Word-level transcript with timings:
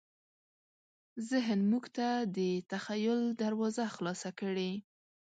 ذهن 1.29 1.59
موږ 1.71 1.85
ته 1.97 2.07
د 2.37 2.37
تخیل 2.71 3.21
دروازه 3.41 3.83
خلاصه 3.95 4.29
کړې. 4.39 4.71